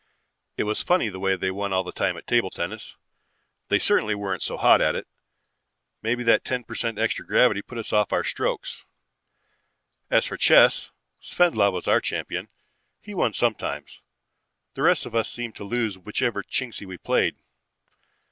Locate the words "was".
0.63-0.81, 11.73-11.87